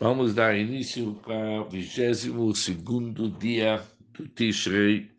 [0.00, 2.68] Vamos dar início para o 22
[3.40, 5.10] dia do Tishrei,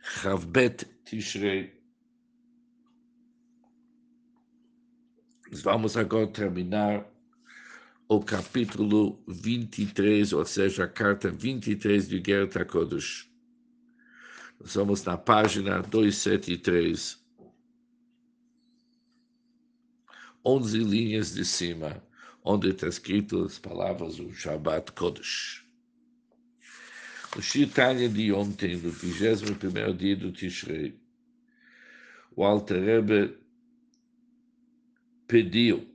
[0.00, 1.74] Chavbet Tishrei.
[5.50, 7.04] Vamos agora terminar
[8.08, 13.28] o capítulo 23, ou seja, a carta 23 de Geret HaKodesh.
[14.60, 17.20] Nós vamos na página 273,
[20.44, 22.00] 11 linhas de cima
[22.44, 25.64] onde está escrito as palavras do Shabbat Kodesh.
[27.36, 30.94] O Shitanya de ontem, no 21 dia do Tishrei,
[32.36, 33.38] o Alter Rebbe
[35.26, 35.88] pediu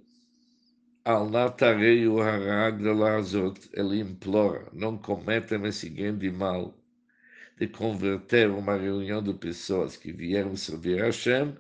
[1.05, 6.77] al natarei o harag lazot, ele implora, não cometam esse grande mal
[7.57, 11.55] de converter uma reunião de pessoas que vieram servir a Hashem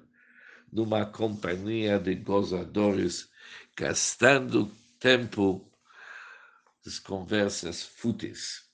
[0.71, 3.29] numa companhia de gozadores,
[3.75, 5.71] gastando tempo
[6.83, 8.69] das conversas fúteis.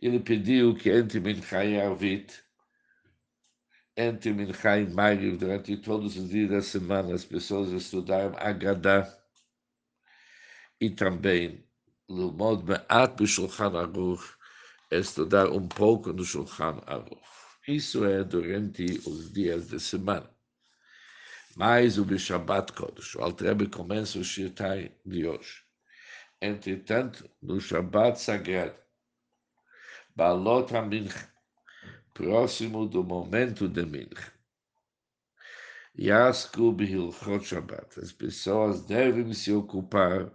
[0.00, 2.42] Ele pediu que entre Minchai e Arvit,
[3.96, 9.06] entre Minchai e Magriv, durante todos os dias da semana, as pessoas estudaram Agadá
[10.80, 11.64] e também
[12.08, 14.24] Lumod Me'at B'Shulchan Aruch,
[14.90, 17.22] estudar um pouco no Shulchan Aruch.
[17.66, 20.33] Isso é durante os dias da semana
[21.56, 23.14] mais o Bishabat Kodesh.
[23.16, 25.62] O Altrebe começa o Shirtai de hoje.
[26.40, 28.76] Entretanto, no Shabbat Sagrado,
[30.14, 31.14] Balot HaMinch,
[32.12, 34.32] próximo do momento de Minch,
[35.98, 38.00] Yasku Bihilchot Shabbat.
[38.00, 40.32] As pessoas devem se ocupar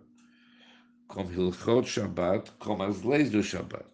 [1.07, 3.89] com Hilchot Shabbat, com as leis do Shabbat.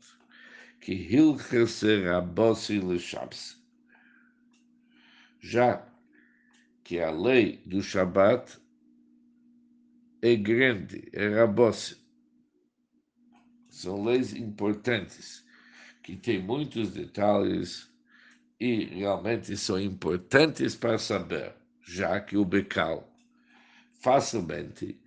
[0.79, 3.57] Que Hilchese Rabossi Leshabs.
[5.41, 5.94] Já
[6.85, 8.59] que a lei do Shabat
[10.21, 11.97] é grande, é rabosa.
[13.71, 15.43] São leis importantes,
[16.03, 17.91] que têm muitos detalhes
[18.59, 23.11] e realmente são importantes para saber, já que o Becal
[23.99, 25.01] facilmente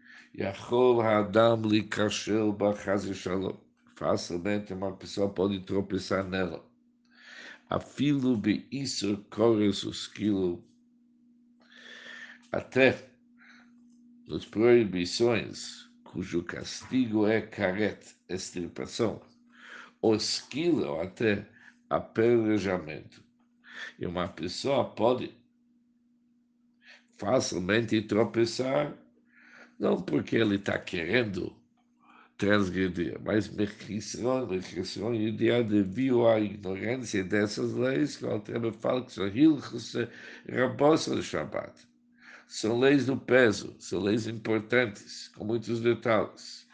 [3.15, 3.57] Shalom.
[3.95, 6.65] Facilmente uma pessoa pode tropeçar nela.
[7.71, 10.68] Afilo be isso corre os quilos
[12.51, 13.09] até
[14.27, 19.21] nas proibições, cujo castigo é caret, extirpação,
[20.15, 21.47] esquila ou até
[21.89, 23.23] apedrejamento.
[23.99, 25.35] E uma pessoa pode
[27.17, 28.97] facilmente tropeçar,
[29.79, 31.55] não porque ele está querendo
[32.37, 39.13] transgredir, mas Merchisron, Merchisron, Yudia devido à ignorância dessas leis, que o Altrebe fala que
[39.13, 39.95] são Hilchus
[40.49, 41.88] Rabos Shabbat.
[42.49, 46.67] São leis do peso, são leis importantes, com muitos detalhes.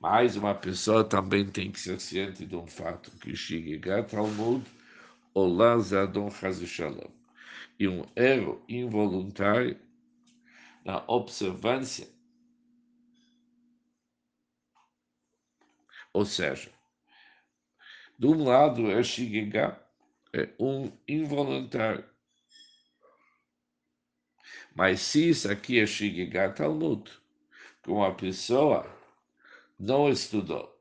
[0.00, 4.64] Mas uma pessoa também tem que ser ciente de um fato, que Shigigat Talmud,
[5.34, 7.10] Olá Zadon Shalom,
[7.80, 9.76] e um erro involuntário
[10.84, 12.08] na observância.
[16.12, 16.70] Ou seja,
[18.16, 19.80] de um lado é Shigigat,
[20.32, 22.11] é um involuntário.
[24.74, 27.10] Mas se isso aqui é Shigigat Talmud,
[27.82, 28.86] que uma pessoa
[29.78, 30.72] não estudou,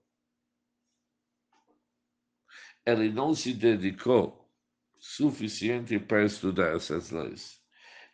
[2.86, 4.50] ele não se dedicou
[4.98, 7.62] suficiente para estudar essas leis.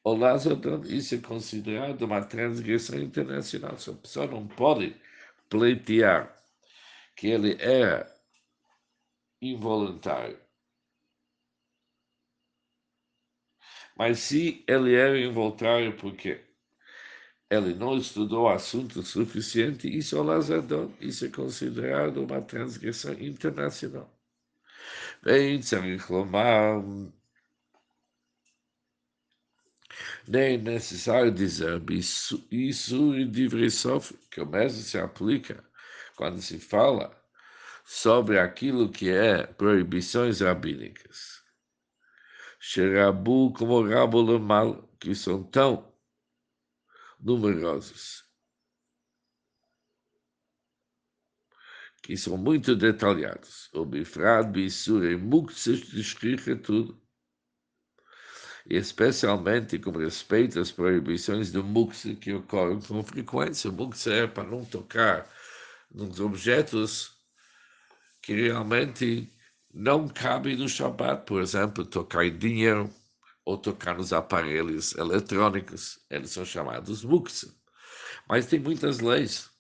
[0.04, 3.74] O Lazodon, isso é considerado uma transgressão internacional.
[3.74, 4.96] A pessoa não pode
[5.50, 6.42] pleitear
[7.16, 8.10] que ele era
[9.42, 10.40] involuntário
[13.97, 16.41] Mas se ele era involuntário porque
[17.51, 23.13] ele não estudou o assunto suficiente, isso é o lazadão, isso é considerado uma transgressão
[23.15, 24.11] internacional.
[25.23, 26.83] Bem, צריך לומר,
[30.27, 35.63] nem necessário dizer isso em livre sofre, que o mesmo se aplica
[36.17, 37.15] quando se fala
[37.85, 41.36] sobre aquilo que é proibições rabínicas.
[42.60, 45.94] Sherabu como Rabo mal que são tão
[47.20, 48.24] numerosos,
[52.02, 53.70] que são muito detalhados.
[53.74, 57.02] O Bifrad, Bissur e Muktzes descreve tudo.
[58.70, 63.70] Especialmente com respeito às proibições do Muktzes que ocorrem com frequência.
[63.70, 65.30] O Muktzes é para não tocar
[65.90, 67.16] nos objetos
[68.22, 69.34] que realmente
[69.78, 72.90] não cabe no Shabbat, por exemplo, tocar em dinheiro
[73.46, 76.00] ou tocar nos aparelhos eletrônicos.
[76.10, 77.54] Eles são chamados muktzah.
[78.28, 79.52] Mas tem muitas leis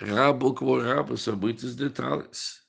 [0.00, 2.62] Rabo como rabo, são muitos detalhes.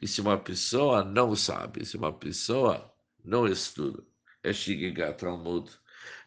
[0.00, 2.90] E se uma pessoa não sabe, se uma pessoa
[3.22, 4.02] não estuda,
[4.42, 5.70] é Shigigat Talmud,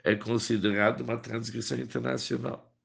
[0.04, 2.77] é considerado uma transgressão internacional.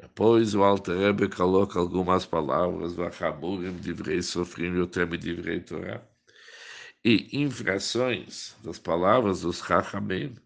[0.00, 6.06] Depois o Alter Rebbe coloca algumas palavras, Vachamurim, Divrei Sofrim, o termo Divrei Torah,
[7.04, 10.36] e infrações das palavras dos Chachamim,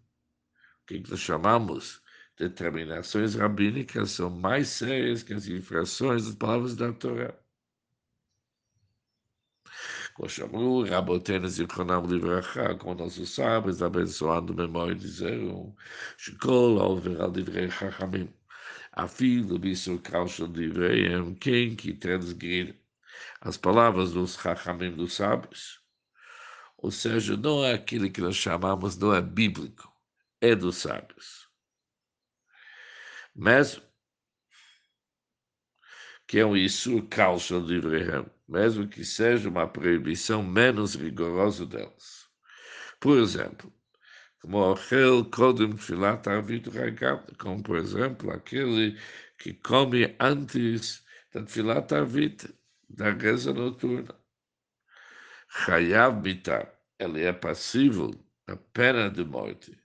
[0.87, 2.01] que nós chamamos?
[2.39, 7.35] Determinações rabínicas, são mais sérias que as infrações das palavras da Torá.
[10.15, 15.77] Como chamou Rabotena Zichronam Livracha, como nossos sábios, abençoando memória, disseram,
[16.17, 18.33] Shekol Alver al Divrei Chachamim,
[18.93, 22.79] Afilo Bissur Kaushel Divreihem, quem que transgrir
[23.41, 25.81] as palavras dos Chachamim dos sábios,
[26.77, 29.91] ou seja, não é aquilo que nós chamamos, não é bíblico,
[30.41, 31.49] é dos sábios.
[33.35, 33.83] Mesmo
[36.27, 42.29] que é um Isur Kalshon de Ivrehem, mesmo que seja uma proibição menos rigorosa delas.
[43.01, 43.73] Por exemplo,
[44.43, 45.77] como Ochel Kodem
[46.27, 48.99] Arvit Ragam, como por exemplo aquele
[49.39, 52.53] que come antes da Filat Arvit,
[52.91, 54.15] da reza noturna.
[55.49, 58.11] Chayav Mitar, ele é passível
[58.47, 59.79] da pena de morte,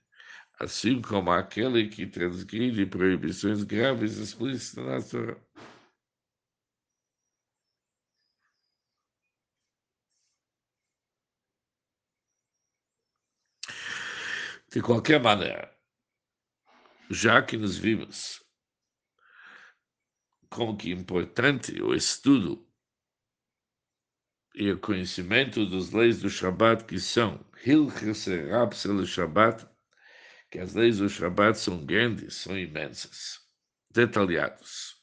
[0.60, 5.47] assim como aquele que transgride proibições graves explícitas na Torá.
[14.78, 15.76] De qualquer maneira,
[17.10, 18.46] já que nos vimos
[20.52, 22.64] como que importante o estudo
[24.54, 29.68] e o conhecimento das leis do Shabat, que são Hilchas Rapsel Shabat,
[30.52, 33.40] que as leis do Shabat são grandes, são imensas,
[33.90, 34.96] detalhadas.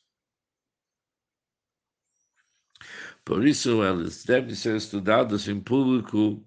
[3.24, 6.46] Por isso, elas devem ser estudadas em público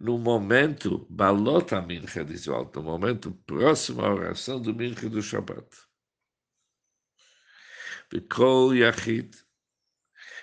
[0.00, 5.22] no momento, balota mincha, diz o alto, no momento próximo à oração do mincha do
[5.22, 5.68] Shabat.
[8.10, 9.34] Bekol Yachid,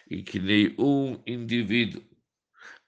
[0.10, 2.04] e que nenhum indivíduo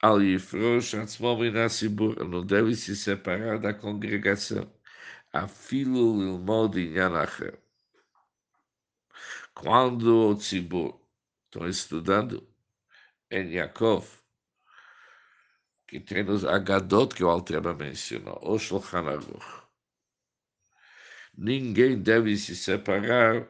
[0.02, 4.70] al yifrosh atzmo minasibur não deve se separar da congregação,
[5.32, 7.58] afilo lilmod inyan acher.
[9.54, 11.00] Quando o tzibur
[11.46, 12.46] estão estudando
[13.32, 14.06] em Yaakov,
[15.94, 19.64] que tem nos Agadot que o Alteba mencionou, o Shulchan Aruch.
[21.38, 23.48] Ninguém deve se separar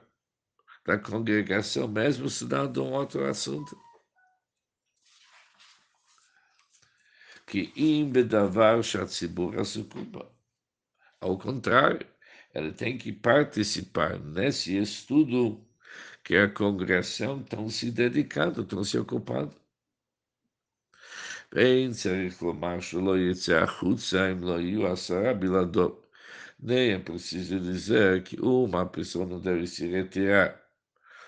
[0.85, 3.79] da congregação, mesmo se dando um outro assunto.
[7.47, 10.29] Que imbedavar shatzibur asukuba.
[11.21, 12.05] Ao contrário,
[12.53, 15.65] ele tem que participar nesse estudo
[16.25, 19.62] que a congregação estão se dedicando, estão se ocupando.
[21.54, 26.08] Bem, צריך לומר שלא יצא החוצה אם לא יהיu עשרה בלעדו.
[26.60, 30.60] Nem é preciso dizer que uma pessoa não deve se retirar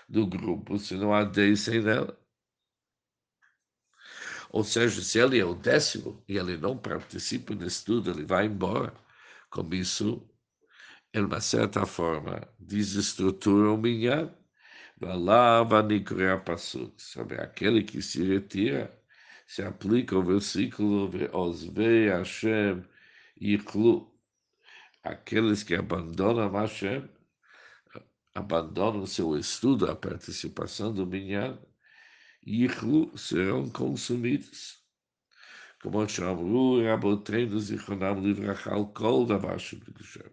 [0.07, 2.17] do grupo se não há dez sem ela.
[4.51, 8.45] Ou seja, se ele é o décimo e ele não participa do estudo, ele vai
[8.45, 8.93] embora.
[9.49, 10.29] Com isso,
[11.13, 14.33] de uma certa forma, desestrutura o minhar.
[14.97, 15.83] Vai lá, vai
[16.97, 18.94] Sabe, aquele que se retira
[19.46, 22.84] se aplica o versículo Osvei Hashem
[23.40, 24.12] Yichlu.
[25.04, 27.08] Aqueles que abandonam Hashem,
[28.34, 31.58] abandonam seu estudo, a participação do Minyan,
[32.44, 34.84] Yichlu serão consumidos.
[35.80, 39.76] Como chamou Rabotreinu Zichronam Livrachal Kol Davash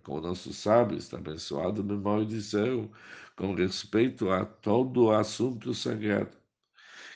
[0.01, 2.89] Como nossos sábios, abençoado memória disseram,
[3.36, 6.42] com respeito a todo o assunto sagrado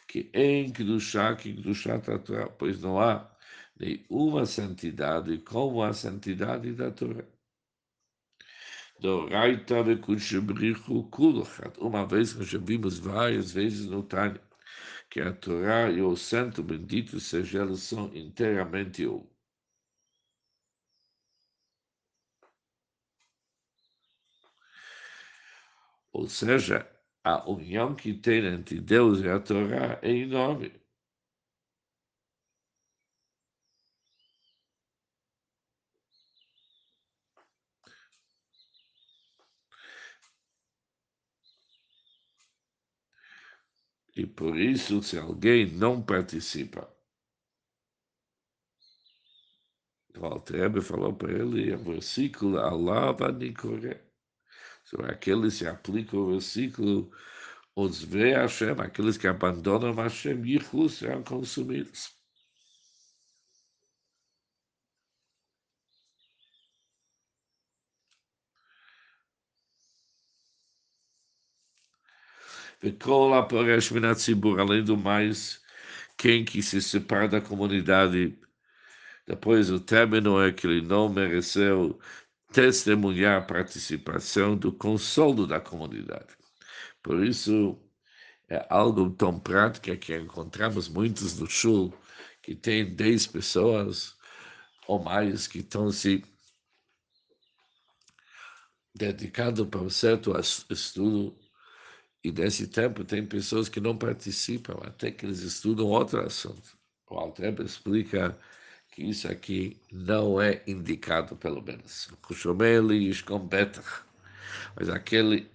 [0.07, 3.29] que em Kedushá, que Kedushá Torá, pois não há
[3.79, 7.25] nenhuma santidade como a santidade da Torá.
[8.99, 11.77] Doraita vekutshebrichu kulachat.
[11.79, 14.41] Uma vez nós já vimos várias vezes no Tânia
[15.09, 19.27] que a Torá e o Santo Bendito seja eles são inteiramente um.
[26.11, 26.85] Ou seja,
[27.27, 30.71] a união que tem entre Deus e a Torá é enorme.
[44.17, 46.93] E por isso, se alguém não participa,
[50.19, 53.31] o Altrebe falou para ele, o versículo, Allah vai.
[54.87, 57.11] Sobre aquele se aplica o versículo
[57.75, 62.15] os vê Hashem, aqueles que abandonam Hashem, Yichu serão consumidos.
[72.81, 75.61] Vekol Aporesh Minatzibur, além do mais,
[76.17, 78.39] quem que se separa da comunidade
[79.27, 81.99] depois o término é que ele não mereceu
[82.57, 86.35] testemunhar a participação do consolo da comunidade.
[87.03, 87.79] Por isso,
[88.49, 91.93] é algo tão prático que encontramos muitos no Shul
[92.41, 94.15] que tem 10 pessoas
[94.87, 96.25] ou mais que estão se
[98.95, 100.33] dedicando para um certo
[100.71, 101.37] estudo
[102.23, 106.75] e nesse tempo tem pessoas que não participam, até que eles estudam outro assunto.
[107.07, 108.35] O Altreba explica
[108.97, 112.09] que isso aqui não é indicado, pelo menos.
[114.75, 115.51] Mas aquele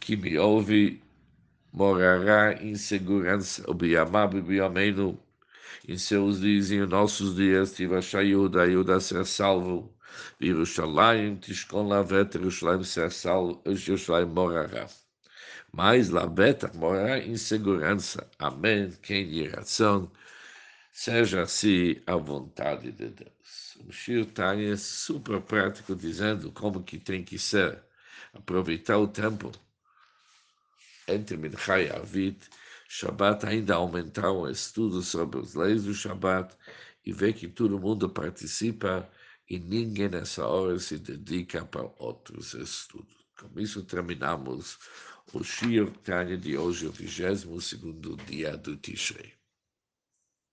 [0.00, 1.02] que me ouve
[1.70, 3.70] morará em segurança.
[3.70, 5.20] O Biamab e Biamenu,
[5.86, 9.94] em seus dias em nossos dias, Tivasha Yuda, Yuda ser salvo.
[10.40, 14.86] Yerushalayim, Tishkon Lavet, Yerushalayim ser salvo, Yerushalayim morará.
[15.70, 18.26] Mas Lavet morará em segurança.
[18.38, 18.90] Amém.
[19.02, 20.10] Quem de razão
[20.98, 23.76] Seja assim a vontade de Deus.
[23.86, 27.84] O Shir Tanya é super prático, dizendo como que tem que ser.
[28.32, 29.52] Aproveitar o tempo
[31.06, 32.48] entre Minchá e Avit,
[32.88, 36.56] Shabbat ainda aumentar o estudo sobre as leis do Shabbat
[37.04, 39.06] e ver que todo mundo participa
[39.50, 43.14] e ninguém nessa hora se dedica para outros estudos.
[43.38, 44.78] Com isso terminamos
[45.34, 49.35] o Shir Tanya de hoje, o 22 segundo dia do Tishrei.